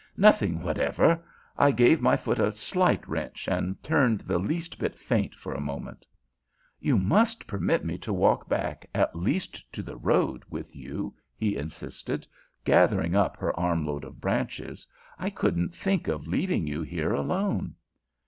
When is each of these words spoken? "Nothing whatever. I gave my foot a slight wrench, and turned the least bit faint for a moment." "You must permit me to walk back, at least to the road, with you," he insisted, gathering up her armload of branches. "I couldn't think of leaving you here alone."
"Nothing 0.17 0.63
whatever. 0.63 1.23
I 1.59 1.69
gave 1.69 2.01
my 2.01 2.17
foot 2.17 2.39
a 2.39 2.51
slight 2.51 3.07
wrench, 3.07 3.47
and 3.47 3.83
turned 3.83 4.21
the 4.21 4.39
least 4.39 4.79
bit 4.79 4.97
faint 4.97 5.35
for 5.35 5.53
a 5.53 5.61
moment." 5.61 6.07
"You 6.79 6.97
must 6.97 7.45
permit 7.45 7.85
me 7.85 7.99
to 7.99 8.11
walk 8.11 8.49
back, 8.49 8.87
at 8.95 9.15
least 9.15 9.71
to 9.73 9.83
the 9.83 9.97
road, 9.97 10.41
with 10.49 10.75
you," 10.75 11.13
he 11.35 11.55
insisted, 11.55 12.25
gathering 12.65 13.15
up 13.15 13.37
her 13.37 13.55
armload 13.59 14.03
of 14.03 14.19
branches. 14.19 14.87
"I 15.19 15.29
couldn't 15.29 15.75
think 15.75 16.07
of 16.07 16.25
leaving 16.27 16.65
you 16.65 16.81
here 16.81 17.13
alone." 17.13 17.75